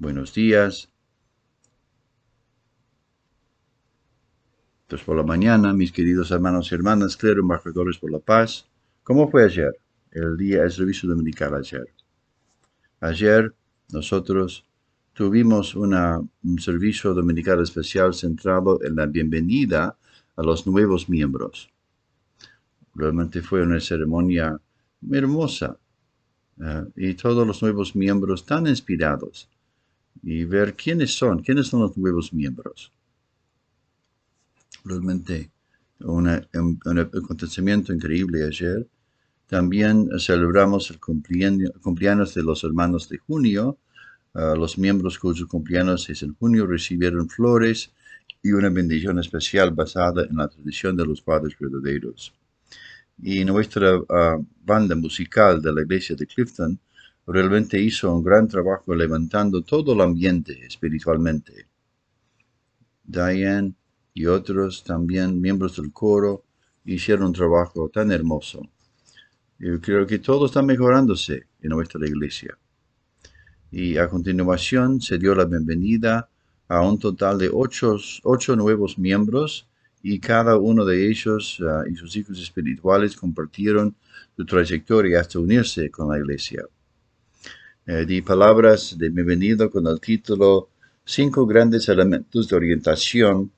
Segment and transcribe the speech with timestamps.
[0.00, 0.88] Buenos días.
[4.82, 8.68] Entonces, por la mañana, mis queridos hermanos y hermanas, clero embajadores por la paz.
[9.02, 9.76] ¿Cómo fue ayer?
[10.12, 11.88] El día, el servicio dominical ayer.
[13.00, 13.52] Ayer
[13.92, 14.64] nosotros
[15.14, 19.98] tuvimos una, un servicio dominical especial centrado en la bienvenida
[20.36, 21.72] a los nuevos miembros.
[22.94, 24.60] Realmente fue una ceremonia
[25.10, 25.76] hermosa
[26.60, 29.48] eh, y todos los nuevos miembros tan inspirados
[30.22, 32.92] y ver quiénes son, quiénes son los nuevos miembros.
[34.84, 35.50] Realmente
[36.00, 38.86] un, acontecimiento increíble ayer.
[39.46, 43.78] También celebramos el cumpleaños, de los hermanos de junio.
[44.34, 47.92] Eh, los miembros cuyos cumpleaños es en junio recibieron flores
[48.42, 52.34] y una bendición especial basada en la tradición de los padres verdaderos.
[53.20, 56.78] Y nuestra ah, banda musical de la iglesia de Clifton
[57.30, 61.66] realmente hizo un gran trabajo levantando todo el ambiente espiritualmente.
[63.04, 63.74] Diane
[64.14, 66.44] y otros también miembros del coro
[66.86, 68.62] hicieron un trabajo tan hermoso.
[69.58, 72.56] Yo creo que todo está mejorándose en nuestra iglesia.
[73.70, 76.30] Y a continuación se dio la bienvenida
[76.68, 77.98] a un total de ocho,
[78.56, 79.68] nuevos miembros
[80.02, 83.94] y cada uno de ellos ah, y sus hijos espirituales compartieron
[84.34, 86.64] su trayectoria hasta unirse con la iglesia.
[87.90, 90.68] Eh, di palabras de bienvenido con el título
[91.06, 93.50] Cinco grandes elementos de orientación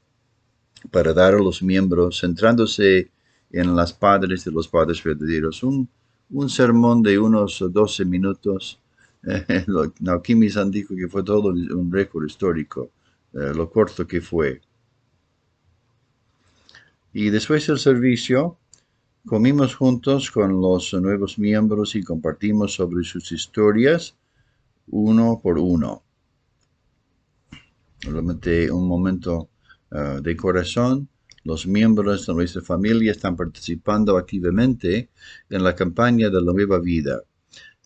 [0.92, 3.10] para dar a los miembros, centrándose
[3.50, 5.64] en las padres de los padres verdaderos.
[5.64, 5.88] Un,
[6.30, 8.78] un sermón de unos 12 minutos.
[10.06, 12.92] Aquí mis han dicho que fue todo un récord histórico.
[13.32, 14.60] Eh, lo corto que fue.
[17.12, 18.58] Y después del servicio,
[19.26, 24.14] comimos juntos con los nuevos miembros y compartimos sobre sus historias
[24.90, 26.04] uno por uno.
[28.02, 29.50] Realmente un momento
[29.90, 31.08] eh, de corazón.
[31.44, 35.10] Los miembros de nuestra familia están participando activamente
[35.48, 37.22] en la campaña de la nueva vida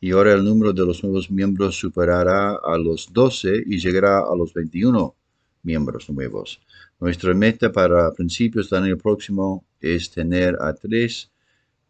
[0.05, 4.37] y ahora el número de los nuevos miembros superará a los 12 y llegará a
[4.37, 5.15] los 21
[5.63, 6.61] miembros nuevos.
[7.01, 11.31] Nuestra meta para principios del año próximo es tener a 3,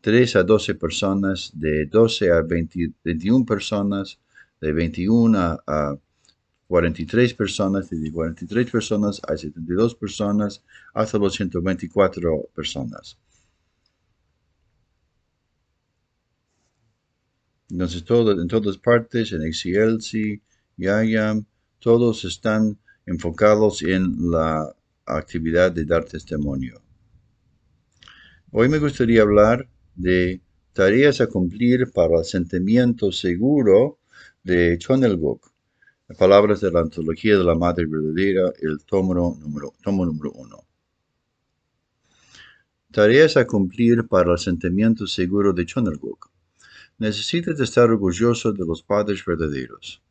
[0.00, 4.20] 3 a 12 personas, de 12 a 21 personas,
[4.60, 5.96] de 21 a
[6.66, 10.62] 43 personas, de 43 personas a 72 personas,
[10.94, 13.18] hasta los 124 personas.
[17.70, 20.40] Entonces, todo, en todas partes, en ACLC,
[20.76, 21.44] YAYAM,
[21.78, 24.74] todos están enfocados en la
[25.06, 26.80] actividad de dar testimonio.
[28.50, 30.40] Hoy me gustaría hablar de
[30.72, 33.98] tareas a cumplir para el sentimiento seguro
[34.44, 35.50] de Chonelgok.
[36.18, 40.58] Palabras de la Antología de la Madre Verdadera, el tomo número, tomo número uno.
[42.92, 46.30] Tareas a cumplir para el sentimiento seguro de Chonelgok.
[46.98, 50.02] Necesitas estar orgulloso de los padres verdaderos.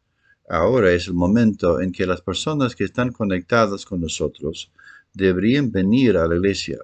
[0.50, 4.72] Ahora es el momento en que las personas que están conectadas con nosotros
[5.14, 6.80] deberían venir a la iglesia.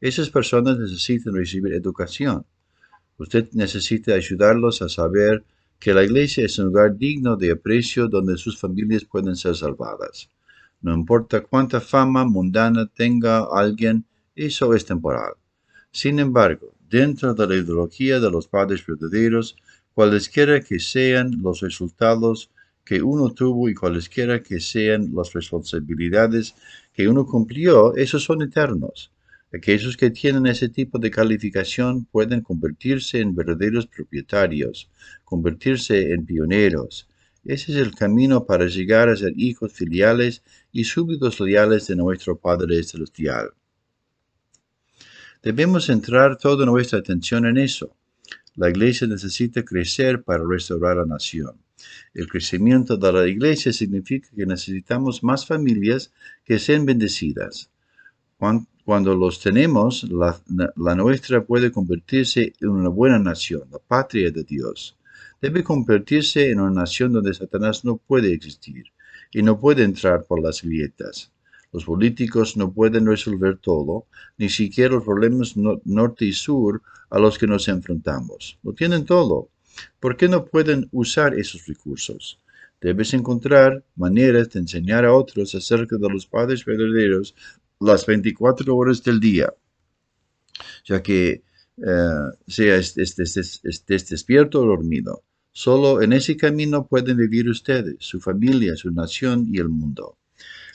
[0.00, 2.46] Esas personas necesitan recibir educación.
[3.18, 5.44] Usted necesita ayudarlos a saber
[5.82, 10.28] que la iglesia es un lugar digno de aprecio donde sus familias pueden ser salvadas.
[10.80, 14.04] No importa cuánta fama mundana tenga alguien,
[14.36, 15.32] eso es temporal.
[15.90, 19.56] Sin embargo, dentro de la ideología de los padres verdaderos,
[19.92, 22.52] cualesquiera que sean los resultados
[22.84, 26.54] que uno tuvo y cualesquiera que sean las responsabilidades
[26.92, 29.10] que uno cumplió, esos son eternos.
[29.54, 34.88] Aquellos que tienen ese tipo de calificación pueden convertirse en verdaderos propietarios,
[35.24, 37.06] convertirse en pioneros.
[37.44, 40.42] Ese es el camino para llegar a ser hijos filiales
[40.72, 43.50] y súbditos leales de nuestro Padre Celestial.
[45.42, 47.94] Debemos centrar toda nuestra atención en eso.
[48.54, 51.60] La iglesia necesita crecer para restaurar la nación.
[52.14, 56.12] El crecimiento de la iglesia significa que necesitamos más familias
[56.44, 57.70] que sean bendecidas.
[58.84, 60.40] Cuando los tenemos, la,
[60.96, 64.96] nuestra puede convertirse en una buena nación, la patria de Dios.
[65.40, 68.86] Debe convertirse en una nación donde Satanás no puede existir
[69.32, 71.30] y no puede entrar por las grietas.
[71.72, 74.06] Los políticos no pueden resolver todo,
[74.36, 78.58] ni siquiera los problemas norte y sur a los que nos enfrentamos.
[78.64, 79.48] Lo tienen todo.
[80.00, 82.40] ¿Por qué no pueden usar esos recursos?
[82.80, 87.36] Debes encontrar maneras de enseñar a otros acerca de los padres verdaderos
[87.84, 89.52] las 24 horas del día,
[90.84, 91.42] ya que
[91.76, 95.24] eh, sea estés despierto o dormido.
[95.52, 100.16] Solo en ese camino pueden vivir ustedes, su familia, su nación y el mundo.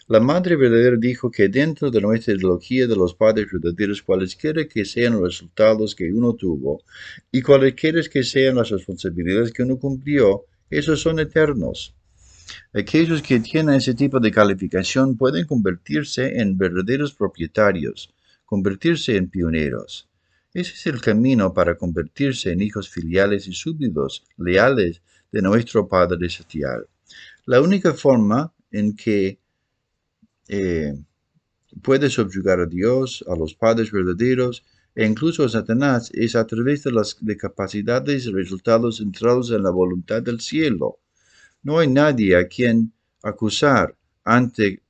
[0.10, 4.86] La Madre Verdadera dijo que dentro de nuestra ideología de los padres verdaderos, cualesquiera que
[4.86, 6.82] sean los resultados que uno tuvo
[7.30, 11.97] y cualesquiera que sean las responsabilidades que uno cumplió, esos son eternos.
[12.74, 18.14] Aquellos que tienen ese tipo de calificación pueden convertirse en verdaderos propietarios,
[18.46, 20.08] convertirse en pioneros.
[20.54, 25.02] Ese es el camino para convertirse en hijos filiales y súbditos, leales
[25.32, 26.88] de nuestro Padre Celestial.
[27.46, 29.40] La única forma en que
[30.48, 30.94] eh,
[31.82, 34.64] puede subyugar a Dios, a los padres verdaderos
[34.96, 39.70] e incluso a Satanás es a través de las capacidades y resultados centrados en la
[39.70, 41.00] voluntad del cielo.
[41.64, 42.94] No hay nadie a quien
[43.24, 44.82] acusar ante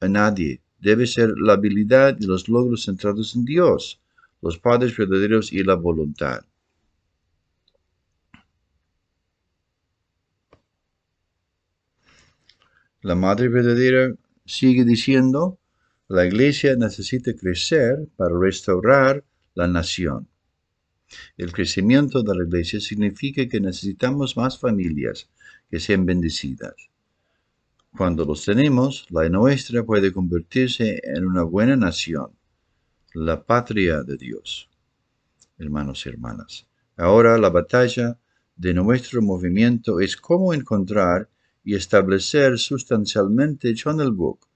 [0.00, 0.60] a nadie.
[0.78, 4.00] Debe ser la habilidad y los logros centrados en Dios,
[4.42, 6.44] los padres verdaderos y la voluntad.
[13.00, 14.14] La madre verdadera
[14.46, 15.58] sigue diciendo,
[16.08, 19.24] la iglesia necesita crecer para restaurar
[19.54, 20.28] la nación.
[21.36, 25.28] El crecimiento de la iglesia significa que necesitamos más familias
[25.74, 26.76] que sean bendecidas.
[27.96, 32.30] Cuando los tenemos, la nuestra puede convertirse en una buena nación,
[33.12, 34.70] la patria de Dios.
[35.58, 38.16] Hermanos y hermanas, ahora la batalla
[38.54, 41.28] de nuestro movimiento es cómo encontrar
[41.64, 44.46] y establecer sustancialmente Channel Book.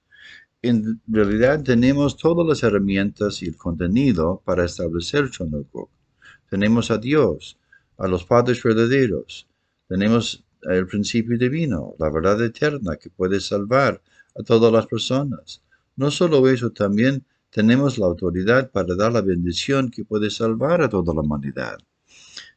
[0.61, 5.89] En realidad tenemos todas las herramientas y el contenido para establecer Channel Book.
[6.49, 7.59] Tenemos a Dios,
[7.97, 9.49] a los padres verdaderos,
[9.89, 14.01] tenemos el principio divino, la verdad eterna que puede salvar
[14.35, 15.61] a todas las personas.
[15.95, 20.89] No solo eso, también tenemos la autoridad para dar la bendición que puede salvar a
[20.89, 21.77] toda la humanidad.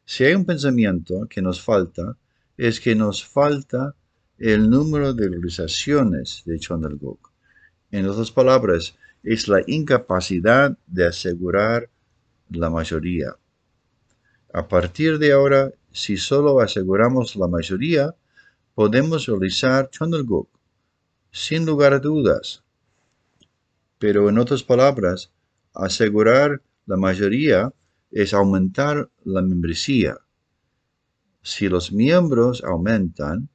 [0.05, 2.17] Si hay un pensamiento que nos falta,
[2.57, 3.95] es que nos falta
[4.37, 7.31] el número de realizaciones de Chondelguk.
[7.91, 11.89] En otras palabras, es la incapacidad de asegurar
[12.49, 13.37] la mayoría.
[14.53, 18.13] A partir de ahora, si solo aseguramos la mayoría,
[18.75, 20.49] podemos realizar Chondelguk,
[21.31, 22.63] sin lugar a dudas.
[23.99, 25.31] Pero en otras palabras,
[25.73, 27.71] asegurar la mayoría
[28.11, 30.17] es aumentar la membresía.
[31.41, 33.49] Si los miembros aumentan,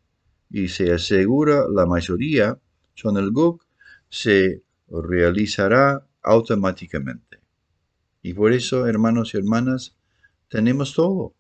[0.50, 2.58] y se asegura la mayoría,
[2.94, 3.62] son el GUC
[4.08, 7.40] se realizará automáticamente.
[8.22, 9.94] Y por eso, hermanos y hermanas,
[10.48, 11.34] tenemos todo.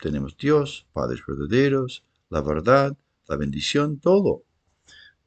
[0.00, 2.96] Tenemos Dios, padres verdaderos, la verdad,
[3.26, 4.44] la bendición, todo.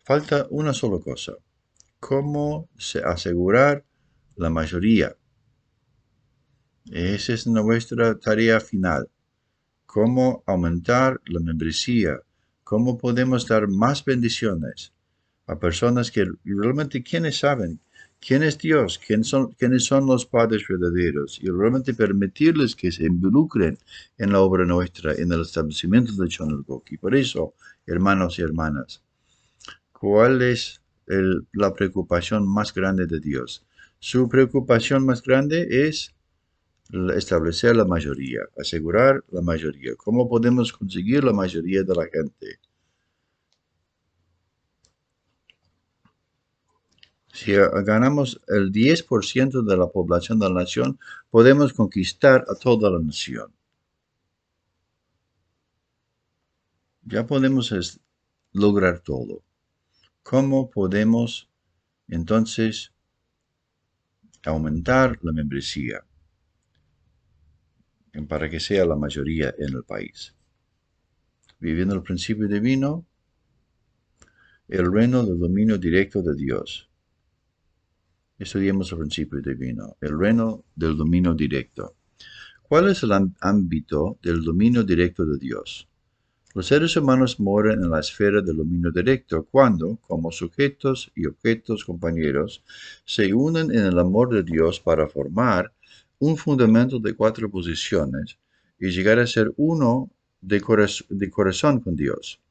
[0.04, 1.34] Falta una sola cosa.
[2.00, 3.84] ¿Cómo se asegurar
[4.36, 5.16] la mayoría?
[6.90, 9.10] Esa es nuestra tarea final.
[9.86, 12.22] ¿Cómo aumentar la membresía?
[12.64, 14.94] ¿Cómo podemos dar más bendiciones
[15.48, 17.82] a personas que realmente quienes saben
[18.22, 23.06] quién es Dios, quiénes son, quiénes son los padres verdaderos y realmente permitirles que se
[23.06, 23.78] involucren
[24.18, 26.92] en la obra nuestra, en el establecimiento de Chonelgok.
[26.92, 27.56] Y por eso,
[27.88, 29.04] hermanos y hermanas,
[29.92, 30.82] ¿cuál es
[31.52, 33.66] la preocupación más grande de Dios?
[34.00, 36.14] Su preocupación más grande es
[37.16, 39.96] establecer la mayoría, asegurar la mayoría.
[39.96, 42.60] ¿Cómo podemos conseguir la mayoría de la gente?
[47.34, 53.00] Si ganamos el 10% de la población de la nación, podemos conquistar a toda la
[53.00, 53.54] nación.
[57.04, 58.00] Ya podemos
[58.52, 59.44] lograr todo.
[60.24, 61.50] ¿Cómo podemos
[62.08, 62.92] entonces
[64.44, 66.04] aumentar la membresía?
[68.28, 70.36] para que sea la mayoría en el país.
[71.60, 73.06] Viviendo el principio divino,
[74.68, 76.91] el reino del dominio directo de Dios.
[78.42, 81.94] Estudiemos el principio divino, el reino del dominio directo.
[82.64, 85.88] ¿Cuál es el ámbito del dominio directo de Dios?
[86.56, 91.86] Los seres humanos moran en la esfera del dominio directo cuando, como sujetos y objetos
[91.86, 92.64] compañeros,
[93.06, 95.72] se unen en el amor de Dios para formar
[96.18, 98.40] un fundamento de cuatro posiciones
[98.80, 100.10] y llegar a ser uno
[100.42, 100.60] de,
[101.30, 102.42] corazón con Dios.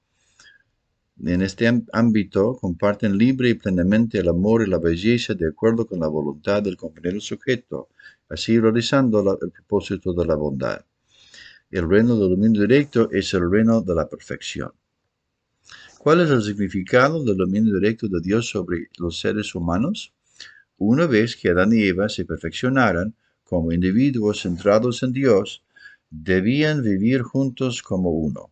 [1.23, 6.01] En este ámbito comparten libre y plenamente el amor y la belleza de acuerdo con
[6.01, 7.91] la voluntad del compañero sujeto,
[8.31, 10.83] así realizando el propósito de la bondad.
[11.71, 14.73] El reino del dominio directo es el reino de la perfección.
[15.99, 20.15] ¿Cuál es el significado del dominio directo de Dios sobre los seres humanos?
[20.79, 25.63] Una vez que Adán y Eva se perfeccionaran, como individuos centrados en Dios,
[26.09, 28.51] debían vivir juntos como uno.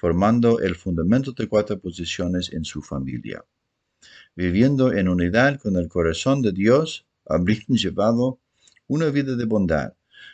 [0.00, 3.44] Formando el fundamento de cuatro posiciones en su familia.
[4.34, 8.40] Viviendo en unidad con el corazón de Dios, habrían llevado
[8.86, 9.92] una vida de bondad,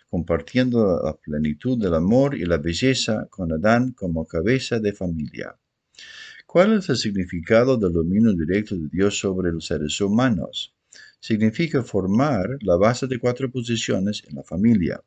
[0.08, 5.56] compartiendo la plenitud del amor y la belleza con Adán como cabeza de familia.
[6.46, 10.76] ¿Cuál es el significado del dominio directo de Dios sobre los seres humanos?
[11.18, 15.02] Significa formar la base de cuatro posiciones en la familia.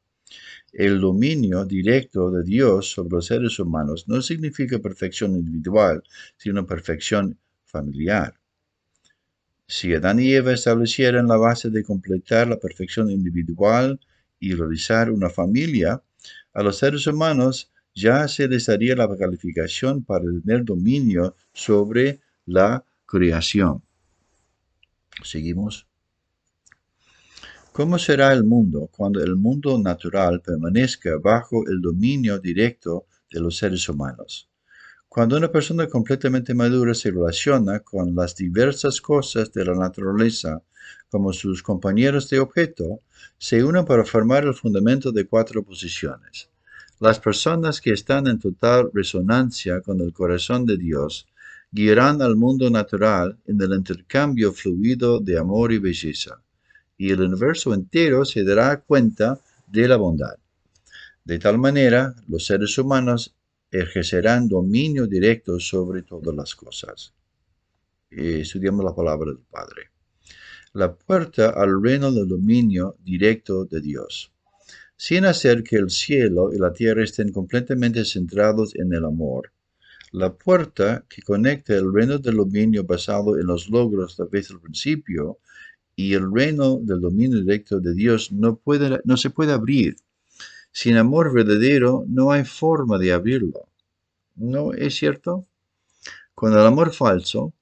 [0.74, 6.04] El dominio directo de Dios sobre los seres humanos no significa perfección individual,
[6.38, 8.36] sino perfección familiar.
[9.68, 14.00] Si Adán y Eva establecieran la base de completar la perfección individual
[14.40, 16.02] y realizar una familia,
[16.54, 22.84] a los seres humanos ya se les daría la calificación para tener dominio sobre la
[23.06, 23.84] creación.
[25.24, 25.89] Seguimos.
[27.72, 33.58] ¿Cómo será el mundo cuando el mundo natural permanezca bajo el dominio directo de los
[33.58, 34.50] seres humanos?
[35.08, 40.62] Cuando una persona completamente madura se relaciona con las diversas cosas de la naturaleza
[41.10, 43.02] como sus compañeros de objeto,
[43.38, 46.50] se unen para formar el fundamento de cuatro posiciones.
[47.00, 51.28] Las personas que están en total resonancia con el corazón de Dios
[51.72, 56.42] guiarán al mundo natural en el intercambio fluido de amor y belleza
[57.00, 60.38] y el universo entero se dará cuenta de la bondad.
[61.24, 63.34] De tal manera, los seres humanos
[63.72, 67.14] ejercerán dominio directo sobre todas las cosas.
[68.10, 69.92] estudiamos la palabra del Padre.
[70.74, 74.34] La puerta al reino del dominio directo de Dios.
[74.98, 79.54] Sin hacer que el cielo y la tierra estén completamente centrados en el amor,
[80.12, 85.40] la puerta que conecta el reino del dominio basado en los logros vez del principio
[86.00, 89.98] y el reino del dominio directo de Dios no, puede, no se puede abrir.
[90.72, 93.68] Sin amor verdadero no hay forma de abrirlo.
[94.38, 95.46] ¿No es cierto?
[96.34, 97.54] Con el amor falso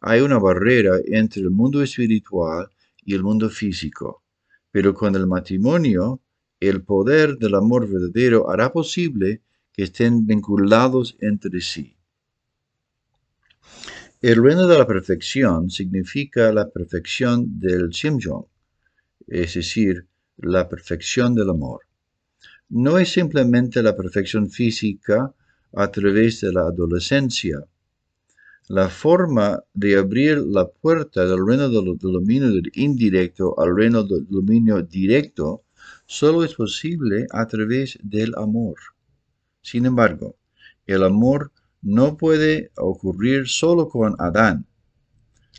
[0.00, 2.70] hay una barrera entre el mundo espiritual
[3.04, 4.22] y el mundo físico.
[4.70, 6.22] Pero con el matrimonio,
[6.60, 11.94] el poder del amor verdadero hará posible que estén vinculados entre sí.
[14.22, 18.46] El reino de la perfección significa la perfección del Shimjong,
[19.26, 21.80] es decir, la perfección del amor.
[22.68, 25.34] No es simplemente la perfección física
[25.74, 27.64] a través de la adolescencia.
[28.68, 34.82] La forma de abrir la puerta del reino del dominio indirecto al reino del dominio
[34.82, 35.64] directo
[36.06, 38.76] solo es posible a través del amor.
[39.62, 40.36] Sin embargo,
[40.86, 41.50] el amor
[41.82, 44.66] no puede ocurrir solo con Adán.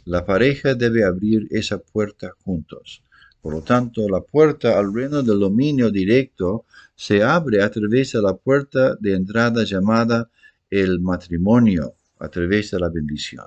[0.06, 3.04] La pareja debe abrir esa puerta juntos.
[3.42, 6.66] Por lo tanto, la puerta al reino del dominio directo
[6.96, 10.30] se abre a través de la puerta de entrada llamada
[10.70, 13.46] el matrimonio, a través de la bendición.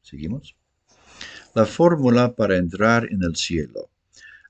[0.00, 0.56] ¿Seguimos?
[1.54, 3.90] La fórmula para entrar en el cielo.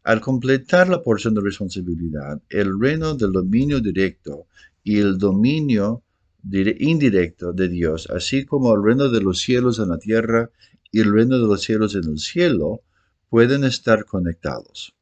[0.05, 4.47] Al completar la porción de responsabilidad, el reino del dominio directo
[4.85, 6.03] y el dominio
[6.45, 10.51] indirecto de Dios, así como el reino de los cielos en la tierra
[10.91, 12.83] y el reino de los cielos en el cielo,
[13.29, 14.95] pueden estar conectados.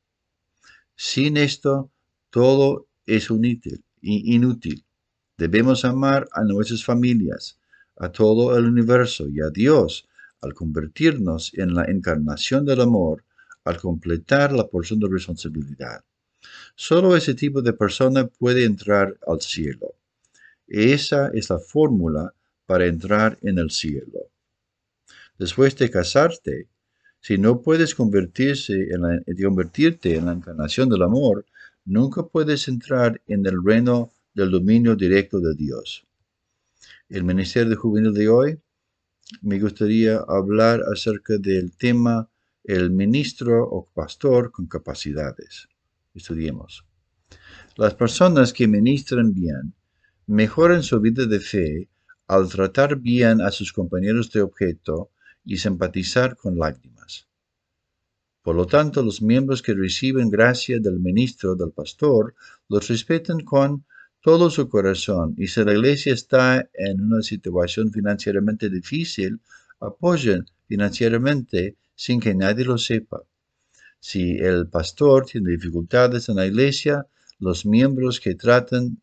[0.97, 1.91] Sin esto,
[2.31, 4.85] todo es inútil, inútil.
[5.37, 7.59] Debemos amar a nuestras familias,
[7.97, 10.07] a todo el universo y a Dios
[10.41, 13.25] al convertirnos en la encarnación del amor,
[13.65, 16.03] al completar la porción de responsabilidad.
[16.75, 19.95] Solo ese tipo de persona puede entrar al cielo.
[20.71, 22.33] Esa es la fórmula
[22.65, 24.31] para entrar en el cielo.
[25.37, 26.69] Después de casarte,
[27.21, 31.45] si no puedes convertirse la, convertirte en la encarnación del amor,
[31.85, 36.07] nunca puedes entrar en el reino del dominio directo de Dios.
[37.09, 38.61] El Ministerio de Juvenil de hoy
[39.43, 42.31] me gustaría hablar acerca del tema
[42.62, 45.69] el ministro o pastor con capacidades.
[46.15, 46.85] Estudiemos.
[47.77, 49.75] Las personas que ministran bien
[50.27, 51.89] mejoran su vida de fe
[52.27, 55.11] al tratar bien a sus compañeros de objeto
[55.45, 57.27] y simpatizar con lágrimas.
[58.43, 62.35] Por lo tanto, los miembros que reciben gracia del ministro, del pastor,
[62.69, 63.85] los respetan con
[64.23, 69.41] todo su corazón y si la iglesia está en una situación financieramente difícil,
[69.81, 73.23] apoyen financieramente sin que nadie lo sepa.
[73.99, 77.07] Si el pastor tiene dificultades en la iglesia,
[77.39, 79.03] los miembros que tratan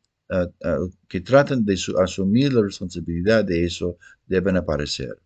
[1.08, 5.18] que tratan de asumir la responsabilidad de eso deben aparecer.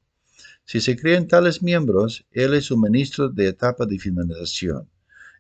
[0.63, 4.87] Si se creen tales miembros, él es un ministro de etapa de finalización.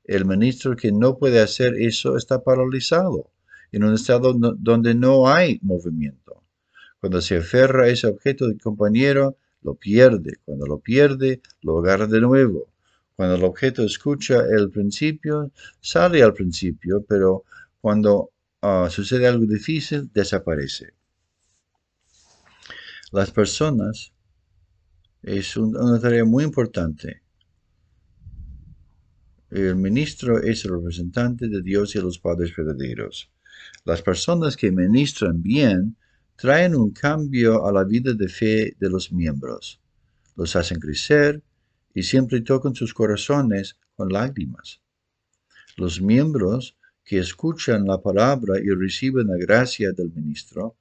[0.03, 3.29] El ministro que no puede hacer eso está paralizado,
[3.71, 6.43] en un estado donde no hay movimiento.
[6.99, 10.39] Cuando se aferra a ese objeto del compañero, lo pierde.
[10.43, 12.67] Cuando lo pierde, lo agarra de nuevo.
[13.15, 17.43] Cuando el objeto escucha el principio, sale al principio, pero
[17.79, 18.30] cuando
[18.61, 20.93] ah, sucede algo difícil, desaparece.
[23.11, 24.13] Las personas
[25.21, 27.21] es una tarea muy importante.
[29.49, 33.29] El ministro es el representante de Dios y los padres verdaderos.
[33.83, 35.97] Las personas que ministran bien
[36.37, 39.81] traen un cambio a la vida de fe de los miembros.
[40.35, 41.43] Los hacen crecer
[41.93, 44.81] y siempre tocan sus corazones con lágrimas.
[45.75, 50.75] Los miembros que escuchan la palabra y reciben la gracia del ministro,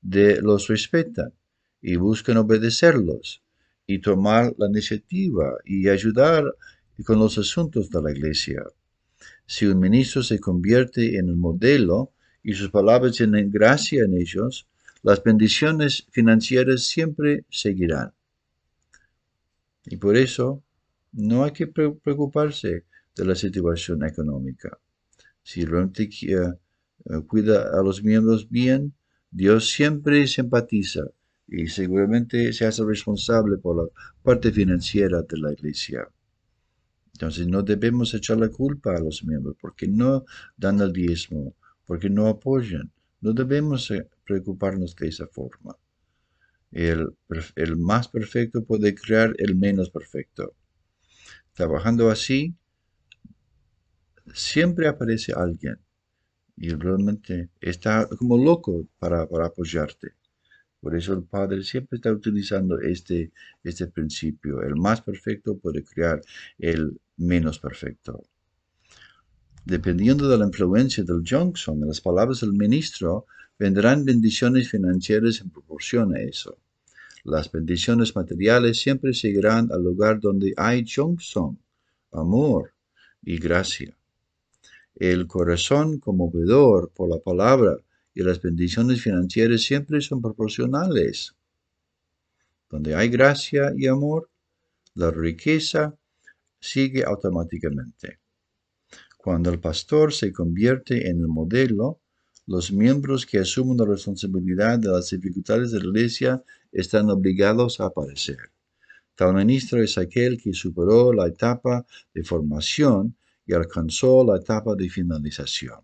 [0.00, 1.32] de, los respetan
[1.80, 3.42] y buscan obedecerlos
[3.86, 6.44] y tomar la iniciativa y ayudar
[7.04, 8.64] con los asuntos de la iglesia.
[9.46, 14.66] Si un ministro se convierte en el modelo y sus palabras tienen gracia en ellos,
[15.02, 18.12] las bendiciones financieras siempre seguirán.
[19.84, 20.64] Y por eso
[21.12, 24.78] no hay que preocuparse de la situación económica.
[25.46, 28.94] Si realmente eh, cuida a los miembros bien,
[29.30, 31.02] Dios siempre simpatiza
[31.46, 33.88] y seguramente se hace responsable por la
[34.24, 36.08] parte financiera de la iglesia.
[37.12, 40.24] Entonces no debemos echar la culpa a los miembros porque no
[40.56, 41.54] dan el diezmo,
[41.86, 42.90] porque no apoyan.
[43.20, 45.76] No debemos eh, preocuparnos de esa forma.
[46.72, 50.56] El más perfecto puede crear el menos perfecto.
[51.54, 52.56] Trabajando así,
[54.34, 55.78] siempre aparece alguien
[56.56, 60.14] y realmente está como loco para, para apoyarte.
[60.80, 63.32] Por eso el Padre siempre está utilizando este,
[63.64, 64.62] este principio.
[64.62, 66.20] El más perfecto puede crear
[66.58, 68.22] el menos perfecto.
[69.64, 73.26] Dependiendo de la influencia del Johnson, en las palabras del ministro,
[73.58, 76.56] vendrán bendiciones financieras en proporción a eso.
[77.24, 81.58] Las bendiciones materiales siempre seguirán al lugar donde hay Johnson,
[82.12, 82.72] amor
[83.24, 83.96] y gracia.
[84.98, 87.76] El corazón conmovedor por la palabra
[88.14, 91.34] y las bendiciones financieras siempre son proporcionales.
[92.70, 94.30] Donde hay gracia y amor,
[94.94, 95.94] la riqueza
[96.58, 98.20] sigue automáticamente.
[99.18, 102.00] Cuando el pastor se convierte en el modelo,
[102.46, 107.86] los miembros que asumen la responsabilidad de las dificultades de la iglesia están obligados a
[107.86, 108.38] aparecer.
[109.14, 113.14] Tal ministro es aquel que superó la etapa de formación
[113.46, 115.80] y alcanzó la etapa de finalización.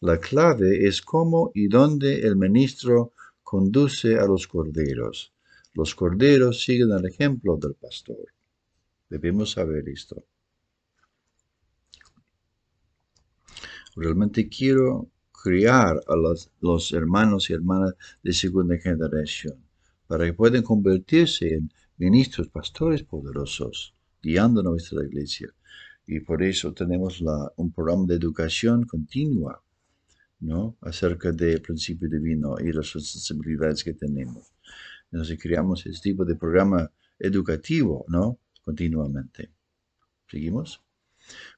[0.00, 5.32] La clave es cómo y dónde el ministro conduce a los corderos.
[5.74, 8.26] Los corderos siguen el ejemplo del pastor.
[9.08, 10.24] Debemos saber esto.
[13.94, 19.64] Realmente quiero criar a los, hermanos y hermanas de segunda generación
[20.06, 25.55] para que puedan convertirse en ministros, pastores poderosos, guiando nuestra iglesia.
[26.06, 27.20] Y por eso tenemos
[27.56, 29.60] un programa de educación continua,
[30.40, 30.76] ¿no?
[30.82, 34.52] Acerca del principio divino y las responsabilidades que tenemos.
[35.10, 38.38] Entonces creamos este tipo de programa educativo, ¿no?
[38.62, 39.50] Continuamente.
[40.30, 40.80] ¿Seguimos?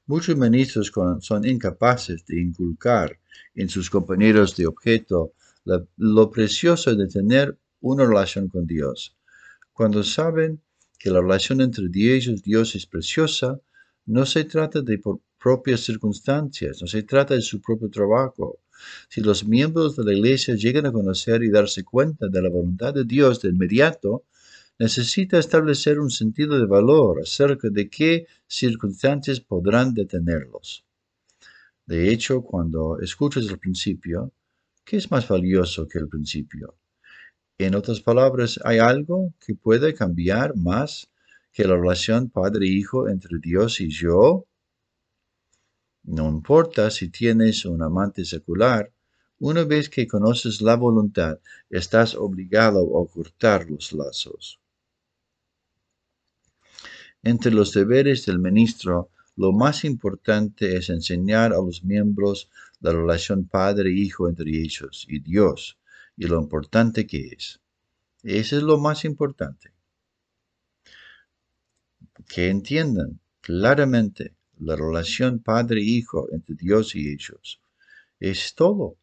[0.07, 3.19] Muchos ministros son incapaces de inculcar
[3.53, 5.33] en sus compañeros de objeto
[5.97, 9.15] lo precioso de tener una relación con Dios.
[9.73, 10.59] Cuando saben
[10.97, 13.59] que la relación entre Dios y Dios es preciosa,
[14.09, 14.99] no se trata de
[15.37, 18.59] propias circunstancias, no se trata de su propio trabajo.
[19.07, 22.91] Si los miembros de la iglesia llegan a conocer y darse cuenta de la voluntad
[22.91, 24.23] de Dios de inmediato,
[24.79, 30.83] necesita establecer un sentido de valor acerca de qué circunstancias podrán detenerlos.
[31.85, 34.31] De hecho, cuando escuchas el principio,
[34.83, 36.75] ¿qué es más valioso que el principio?
[37.59, 41.09] En otras palabras, ¿hay algo que puede cambiar más
[41.51, 44.45] que la relación padre-hijo entre Dios y yo?
[46.03, 48.91] No importa si tienes un amante secular,
[49.39, 54.59] una vez que conoces la voluntad, estás obligado a cortar los lazos.
[57.23, 62.49] Entre los deberes del ministro, lo más importante es enseñar a los miembros
[62.81, 65.77] la relación padre-hijo entre ellos y Dios
[66.17, 67.61] y lo importante que es.
[68.23, 69.71] Eso es lo más importante.
[72.29, 77.61] Que entiendan claramente la relación padre-hijo entre Dios y ellos.
[78.21, 78.95] Es todo.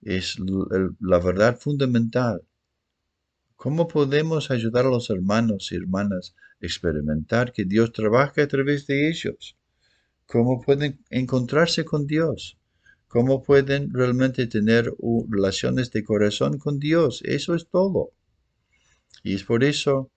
[0.00, 2.40] Es la verdad fundamental.
[3.56, 9.08] ¿Cómo podemos ayudar a los hermanos y hermanas experimentar que Dios trabaja a través de
[9.08, 9.56] ellos.
[10.26, 12.58] ¿Cómo pueden encontrarse con Dios?
[13.08, 14.92] ¿Cómo pueden realmente tener
[15.28, 17.22] relaciones de corazón con Dios?
[17.24, 18.10] Eso es todo.
[19.22, 20.10] Y es por eso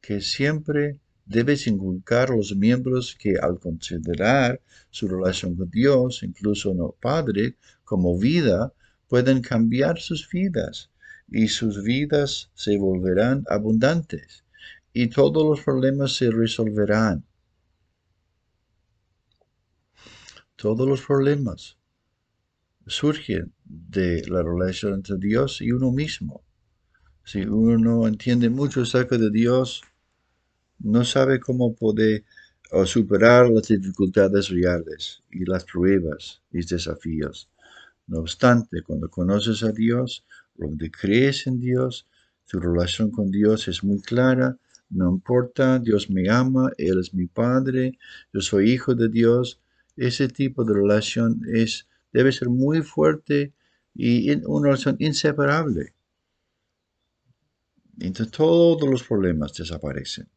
[0.00, 6.74] que siempre debes inculcar a los miembros que al considerar su relación con Dios, incluso
[6.74, 8.72] no Padre, como vida,
[9.08, 10.90] pueden cambiar sus vidas
[11.28, 14.44] y sus vidas se volverán abundantes
[14.92, 17.24] y todos los problemas se resolverán.
[20.56, 21.78] Todos los problemas
[22.86, 26.44] surgen de la relación entre Dios y uno mismo.
[27.24, 29.82] Si uno no entiende mucho acerca de Dios,
[30.82, 32.24] no sabe cómo poder
[32.86, 37.48] superar las dificultades reales y las pruebas y desafíos.
[38.06, 42.06] No obstante, cuando conoces a Dios, donde crees en Dios,
[42.46, 44.56] tu relación con Dios es muy clara,
[44.90, 47.98] no importa, Dios me ama, Él es mi Padre,
[48.32, 49.58] yo soy hijo de Dios.
[49.96, 53.54] Ese tipo de relación es, debe ser muy fuerte
[53.94, 55.94] y una relación inseparable.
[58.00, 60.28] Entonces todos los problemas desaparecen.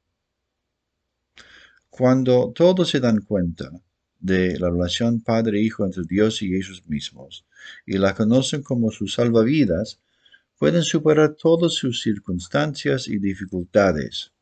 [1.97, 3.71] Cuando todos se dan cuenta
[4.19, 7.45] de la relación Padre-Hijo entre Dios y ellos mismos
[7.86, 10.01] y la conocen como sus salvavidas,
[10.60, 14.34] pueden superar todas sus circunstancias y dificultades.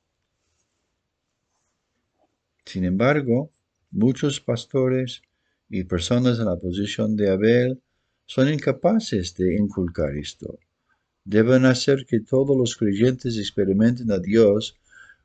[2.66, 3.52] Sin embargo,
[3.92, 5.22] muchos pastores
[5.70, 7.80] y personas en la posición de Abel
[8.26, 10.58] son incapaces de inculcar esto.
[11.24, 14.76] Deben hacer que todos los creyentes experimenten a Dios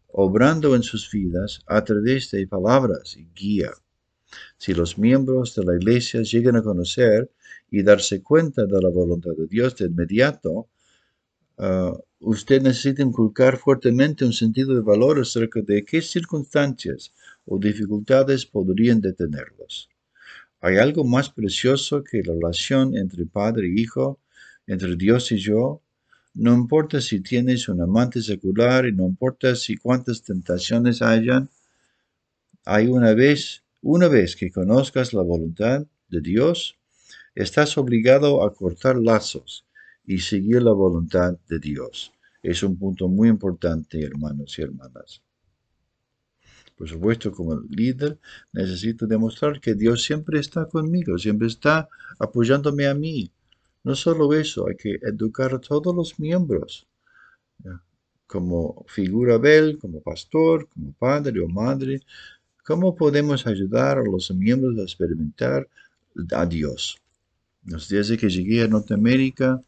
[0.09, 3.73] obrando en sus vidas a través de palabras y guía.
[4.59, 7.31] Si los miembros de la iglesia llegan a conocer
[7.71, 10.69] y darse cuenta de la voluntad de Dios de inmediato,
[11.59, 17.13] ah, usted necesita inculcar fuertemente un sentido de valor acerca de qué circunstancias
[17.47, 19.89] o dificultades podrían detenerlos.
[20.61, 24.19] ¿Hay algo más precioso que la relación entre padre y hijo,
[24.67, 25.83] entre Dios y yo?
[26.39, 31.51] No importa si tienes un amante secular y no importa si cuántas tentaciones hayan,
[32.65, 36.79] hay una vez, una vez que conozcas la voluntad de Dios,
[37.35, 39.67] estás obligado a cortar lazos
[40.07, 42.13] y seguir la voluntad de Dios.
[42.41, 45.21] Es un punto muy importante, hermanos y hermanas.
[46.77, 48.17] Por supuesto, como líder,
[48.53, 51.89] necesito demostrar que Dios siempre está conmigo, siempre está
[52.21, 53.33] apoyándome a mí.
[53.89, 56.87] No solo eso, hay que educar a todos los miembros,
[58.27, 62.03] como figura Abel, como pastor, como padre o madre.
[62.67, 65.67] ¿Cómo podemos ayudar a los miembros a experimentar
[66.33, 66.99] a Dios?
[67.63, 69.63] Desde que llegué a Norteamérica,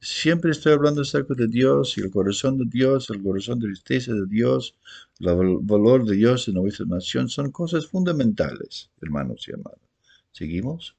[0.00, 4.14] Siempre estoy hablando acerca de Dios y el corazón de Dios, el corazón de tristeza
[4.14, 4.74] de Dios,
[5.18, 7.28] el valor de Dios en nuestra nación.
[7.28, 9.90] Son cosas fundamentales, hermanos y hermanas.
[10.32, 10.96] ¿Seguimos?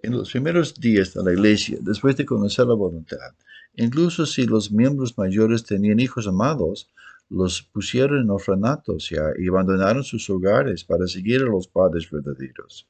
[0.00, 3.34] En los primeros días de la iglesia, después de conocer la voluntad,
[3.74, 6.88] incluso si los miembros mayores tenían hijos amados,
[7.28, 12.86] los pusieron en orfanatos y abandonaron sus hogares para seguir a los padres verdaderos.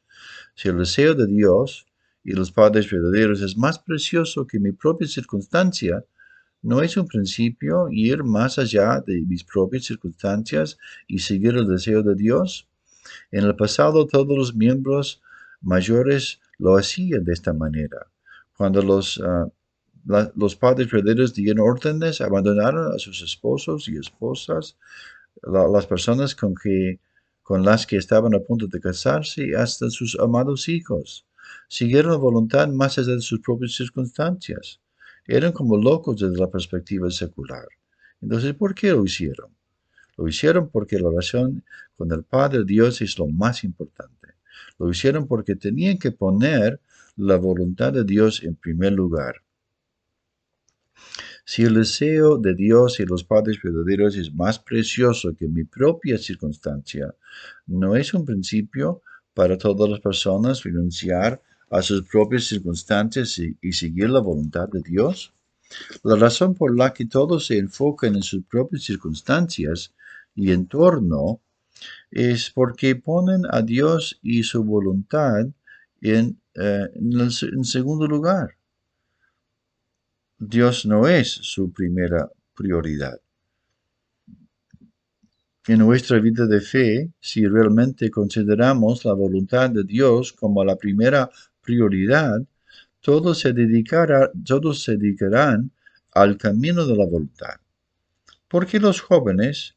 [0.55, 1.87] Si el deseo de Dios
[2.23, 6.05] y los padres verdaderos es más precioso que mi propia circunstancia,
[6.61, 12.03] ¿no es un principio ir más allá de mis propias circunstancias y seguir el deseo
[12.03, 12.69] de Dios?
[13.31, 15.23] En el pasado todos los miembros
[15.63, 18.07] mayores lo hacían de esta manera.
[18.57, 19.47] Cuando los, ah,
[20.35, 24.77] los padres verdaderos dieron órdenes, abandonaron a sus esposos y esposas,
[25.43, 26.99] las personas con, que,
[27.43, 31.27] con las que estaban a punto de casarse, y hasta sus amados hijos
[31.69, 34.81] siguieron la voluntad más allá de sus propias circunstancias.
[35.27, 37.67] Eran como locos desde la perspectiva secular.
[38.21, 39.55] Entonces, ¿por qué lo hicieron?
[40.17, 41.63] Lo hicieron porque la oración
[41.97, 44.18] con el Padre Dios es lo más importante.
[44.79, 46.81] Lo hicieron porque tenían que poner
[47.17, 49.43] la voluntad de Dios en primer lugar.
[51.45, 56.19] Si el deseo de Dios y los padres verdaderos es más precioso que mi propia
[56.19, 57.15] circunstancia,
[57.67, 64.11] ¿no es un principio para todas las personas renunciar a sus propias circunstancias y, seguir
[64.11, 65.33] la voluntad de Dios?
[66.03, 69.95] La razón por la que todos se enfocan en sus propias circunstancias
[70.35, 71.41] y entorno
[72.11, 75.47] es porque ponen a Dios y su voluntad
[76.01, 78.57] en, eh, en segundo lugar.
[80.39, 83.21] Dios no es su primera prioridad
[85.69, 91.29] en nuestra vida de fe, si realmente consideramos la voluntad de Dios como la primera
[91.61, 92.41] prioridad,
[93.01, 93.53] todos se,
[94.45, 95.71] todos se dedicarán
[96.13, 97.57] al camino de la voluntad.
[98.49, 99.77] Porque los jóvenes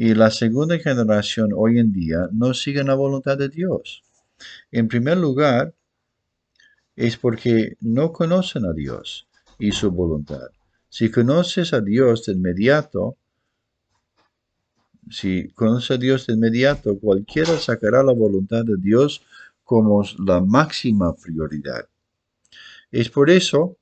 [0.00, 4.04] y la segunda generación hoy en día no siguen la voluntad de Dios?
[4.70, 5.74] En primer lugar,
[6.94, 9.26] es porque no conocen a Dios
[9.58, 10.50] y su voluntad.
[10.88, 13.16] Si conoces a Dios de inmediato,
[15.10, 19.22] si conoces a Dios de inmediato, cualquiera sacará la voluntad de Dios
[19.64, 21.88] como la máxima prioridad.
[22.92, 23.76] Es por eso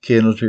[0.00, 0.40] que en los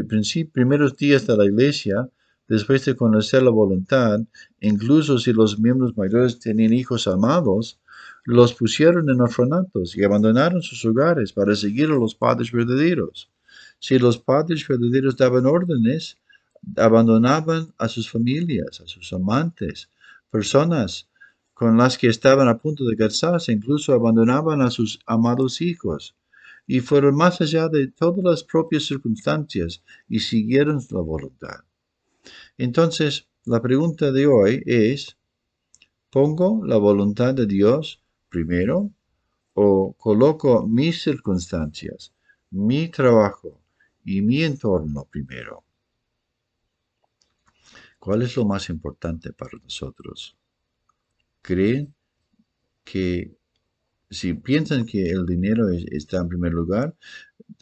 [0.52, 2.10] primeros días de la iglesia,
[2.54, 4.20] después de conocer la voluntad,
[4.62, 7.80] incluso si los miembros mayores tenían hijos amados,
[8.26, 13.32] los pusieron en orfanatos y abandonaron sus hogares para seguir a los padres verdaderos.
[13.80, 16.18] Si los padres verdaderos daban órdenes,
[16.78, 19.90] abandonaban a sus familias, a sus amantes,
[20.30, 21.10] personas
[21.56, 26.16] con las que estaban a punto de casarse, incluso abandonaban a sus amados hijos
[26.68, 31.64] y fueron más allá de todas las propias circunstancias y siguieron la voluntad.
[32.58, 35.18] Entonces, la pregunta de hoy es,
[36.10, 38.92] ¿pongo la voluntad de Dios primero
[39.54, 42.14] o coloco mis circunstancias,
[42.52, 43.62] mi trabajo
[44.04, 45.64] y mi entorno primero.
[48.00, 50.36] ¿Cuál es lo más importante para nosotros?
[51.42, 51.94] ¿Creen
[52.84, 53.38] que
[54.10, 56.96] si piensan que el dinero está en primer lugar,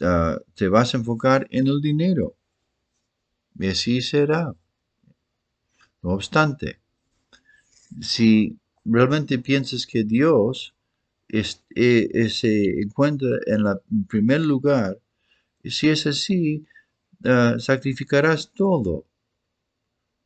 [0.00, 2.36] ah, te vas a enfocar en el dinero.
[3.58, 4.54] Y así será.
[6.02, 6.80] No obstante,
[8.00, 10.74] si realmente piensas que Dios
[11.28, 14.98] eh, se encuentra en, la, primer lugar,
[15.64, 16.66] si es así,
[17.24, 19.06] ah, sacrificarás todo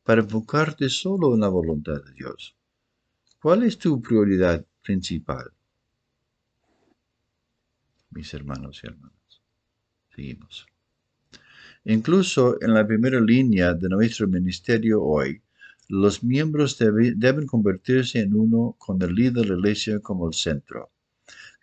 [0.02, 2.56] para enfocarte solo en la voluntad de Dios.
[3.40, 5.52] ¿Cuál es tu prioridad principal?
[8.10, 9.42] Mis hermanos y hermanas,
[10.14, 10.66] seguimos.
[11.88, 15.40] Incluso en la primera línea de nuestro ministerio hoy,
[15.88, 20.90] los miembros deben convertirse en uno con el líder de la iglesia como el centro.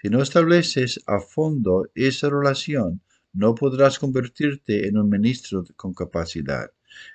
[0.01, 3.01] Si no estableces a fondo esa relación,
[3.33, 6.71] no podrás convertirte en un ministro con capacidad.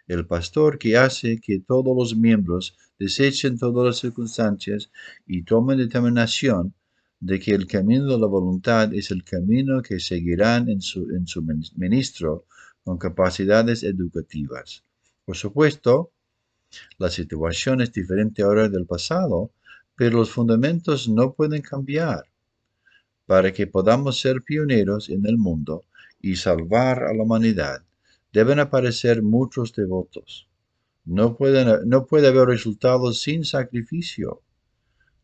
[0.06, 4.90] El pastor que hace que todos los miembros desechen todas las circunstancias
[5.26, 6.74] y tomen determinación
[7.20, 11.26] de que el camino de la voluntad es el camino que seguirán en su, en
[11.26, 12.44] su ministro
[12.84, 14.84] con capacidades educativas.
[15.24, 16.12] Por supuesto,
[16.98, 19.50] la situación es diferente ahora del pasado,
[19.96, 22.24] pero los fundamentos no pueden cambiar.
[23.26, 25.84] Para que podamos ser pioneros en el mundo
[26.20, 27.84] y salvar a la humanidad,
[28.32, 30.48] deben aparecer muchos devotos.
[31.04, 31.36] No,
[31.86, 34.42] no puede haber resultados sin sacrificio.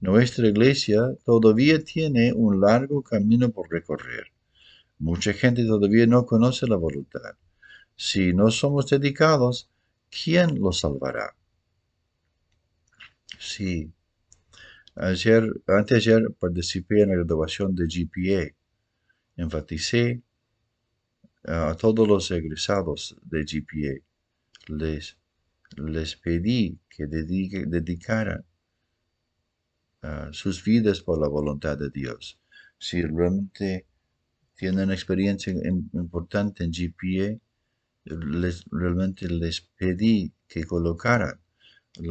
[0.00, 4.32] Nuestra iglesia todavía tiene un largo camino por recorrer.
[4.98, 7.36] Mucha gente todavía no conoce la voluntad.
[7.96, 9.70] Si no somos dedicados,
[10.10, 11.36] ¿quién lo salvará?
[13.38, 13.92] Sí.
[14.96, 18.54] Ayer, anteayer participé en la graduación de GPA.
[19.36, 20.22] Enfaticé
[21.44, 23.94] a todos los egresados de GPA.
[24.68, 25.16] Les,
[25.76, 28.44] les pedí que dedicaran
[30.32, 32.38] sus vidas por la voluntad de Dios.
[32.78, 33.86] Si realmente
[34.54, 37.40] tienen experiencia importante en GPA,
[38.04, 41.40] les, realmente les pedí que colocaran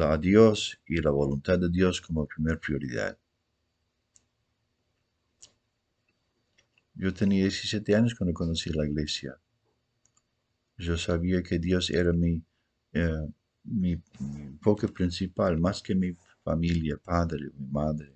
[0.00, 3.18] a Dios y la voluntad de Dios como primer prioridad.
[6.94, 9.36] Yo tenía 17 años cuando conocí la iglesia.
[10.78, 12.42] Yo sabía que Dios era mi,
[12.92, 13.28] eh,
[14.20, 18.14] enfoque principal, más que mi familia, padre, mi madre,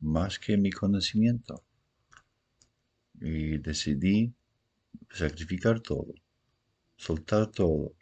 [0.00, 1.64] más que mi conocimiento.
[3.20, 4.34] Y decidí
[5.10, 6.14] sacrificar todo
[7.02, 7.94] soltar todo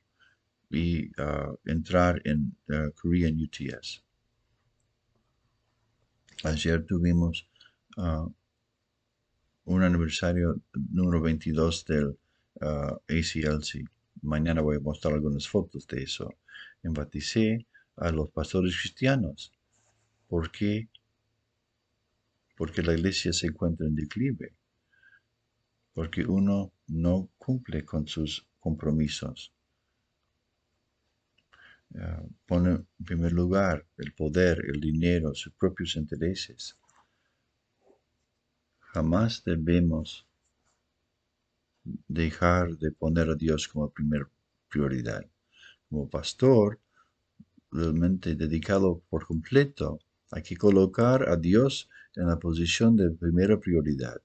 [0.69, 4.05] y uh, entrar en uh, Korean UTS.
[6.45, 7.49] Ayer tuvimos
[7.97, 8.31] uh,
[9.65, 10.61] un aniversario
[10.93, 12.19] número 22 del
[12.61, 13.89] ACLC.
[14.23, 16.35] Mañana voy a mostrar algunas fotos de eso.
[16.83, 19.53] Enfaticé a los pastores cristianos.
[20.29, 20.91] ¿Por qué?
[22.57, 24.55] Porque la iglesia se encuentra en declive.
[25.95, 29.53] Porque uno no cumple con sus compromisos.
[32.47, 36.77] pone en primer lugar el poder, el dinero, sus propios intereses.
[38.93, 40.27] Jamás debemos
[42.07, 44.29] dejar de poner a Dios como primera
[44.69, 45.25] prioridad.
[45.89, 46.79] Como pastor,
[47.73, 49.99] realmente dedicado por completo,
[50.31, 54.21] hay que colocar a Dios en la posición de primera prioridad.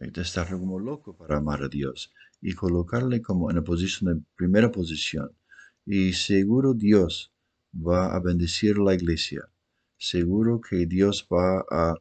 [0.00, 4.14] Hay que estar como loco para amar a Dios y colocarle como en la posición
[4.14, 5.30] de primera posición.
[5.84, 7.32] Y seguro Dios
[7.74, 9.48] va a bendecir la iglesia.
[9.96, 11.94] Seguro que Dios va a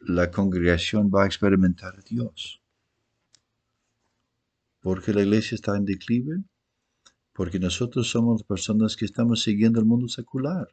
[0.00, 2.62] la congregación va a experimentar a Dios.
[4.80, 6.44] ¿Por qué la iglesia está en declive?
[7.32, 10.68] Porque nosotros somos personas que estamos siguiendo el mundo secular.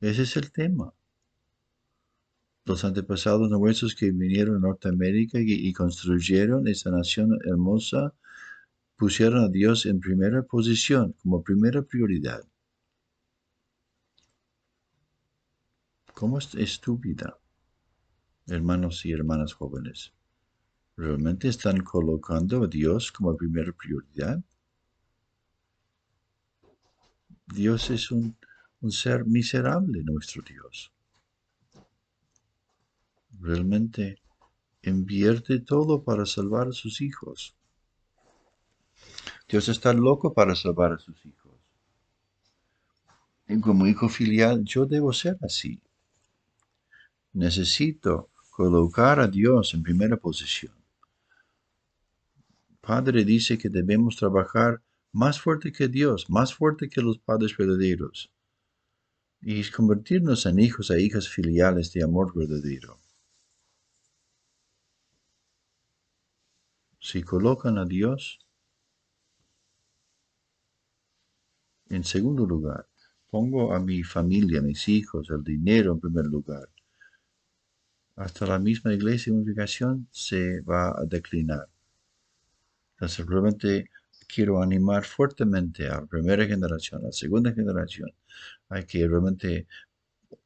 [0.00, 0.94] Ese es el tema.
[2.68, 8.12] Los antepasados nuestros que vinieron a Norteamérica y, construyeron esta nación hermosa
[8.94, 12.42] pusieron a Dios en primera posición, como primera prioridad.
[16.12, 17.38] ¿Cómo es tu vida,
[18.48, 20.12] hermanos y hermanas jóvenes?
[20.94, 24.44] ¿Realmente están colocando a Dios como primera prioridad?
[27.46, 28.36] Dios es un
[28.90, 30.92] ser miserable, nuestro Dios.
[33.40, 34.20] Realmente
[34.82, 37.54] invierte todo para salvar a sus hijos.
[39.48, 41.52] Dios está loco para salvar a sus hijos.
[43.46, 45.80] Y como hijo filial, yo debo ser así.
[47.32, 50.74] Necesito colocar a Dios en primera posición.
[52.80, 58.30] Padre dice que debemos trabajar más fuerte que Dios, más fuerte que los padres verdaderos,
[59.40, 62.98] y convertirnos en hijos e hijas filiales de amor verdadero.
[67.00, 68.38] Si colocan a Dios
[71.90, 72.86] En segundo lugar,
[73.30, 76.68] pongo a mi familia, mis hijos, el dinero en primer lugar.
[78.16, 81.66] Hasta la misma iglesia de unificación se va a declinar.
[82.96, 83.90] Entonces, realmente
[84.26, 88.10] quiero animar fuertemente a la primera generación, a la segunda generación.
[88.68, 89.66] Hay que realmente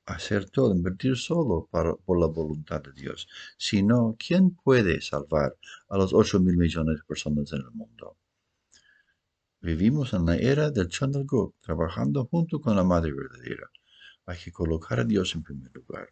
[0.06, 3.28] hacer todo, invertir solo por la voluntad de Dios.
[3.56, 5.56] Si no, ¿quién puede salvar
[5.88, 8.16] a los 8 mil millones de personas en el mundo?
[9.60, 13.70] Vivimos en la era del Chandraguk, trabajando junto con la Madre Verdadera.
[14.26, 16.08] Hay que colocar a Dios en primer lugar.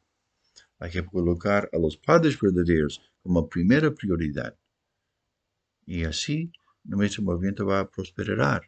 [0.79, 4.57] Hay que colocar a los padres verdaderos como primera prioridad.
[5.85, 6.53] Y así
[6.85, 8.62] nuestro movimiento va a prosperar.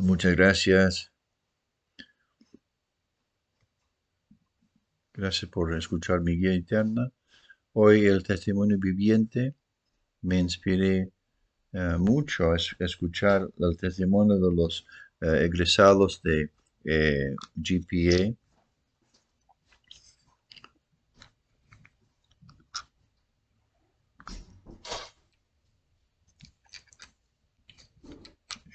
[0.00, 1.10] Muchas gracias.
[5.12, 7.10] Gracias por escuchar mi guía interna.
[7.72, 9.54] Hoy el testimonio viviente
[10.22, 11.10] me inspiré
[11.72, 14.86] eh, mucho a escuchar el testimonio de los
[15.20, 16.50] eh, egresados de
[16.84, 18.34] eh, GPA.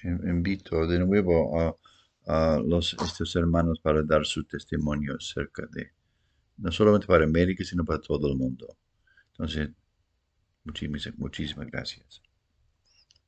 [0.04, 1.76] Invito de nuevo
[2.26, 5.92] a, los, estos hermanos para dar su testimonio acerca de,
[6.58, 8.66] no solamente para América, sino para todo el mundo.
[9.32, 9.70] Entonces,
[10.64, 12.22] Muchísimas, muchísimas gracias.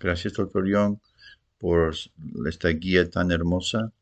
[0.01, 0.99] Gracias, doctor Young,
[1.59, 1.95] por
[2.47, 3.93] esta guía tan hermosa